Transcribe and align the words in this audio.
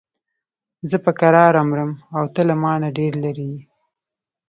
زه 0.89 0.97
په 1.05 1.11
کراره 1.19 1.61
مرم 1.69 1.91
او 2.17 2.23
ته 2.33 2.41
له 2.49 2.55
مانه 2.63 2.89
ډېر 2.99 3.13
لرې 3.23 3.45
یې. 3.53 3.61